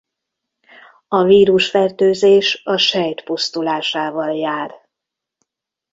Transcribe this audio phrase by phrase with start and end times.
[1.07, 4.89] A vírusfertőzés a sejt pusztulásával jár.